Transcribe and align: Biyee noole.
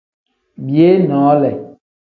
Biyee 0.57 1.07
noole. 1.09 1.77